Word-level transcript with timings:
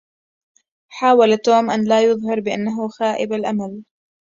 حاول 0.89 1.37
توم 1.37 1.71
أن 1.71 1.83
لا 1.87 2.01
يظهر 2.03 2.39
بأنه 2.39 2.87
خائب 2.89 3.33
الأمل. 3.33 3.83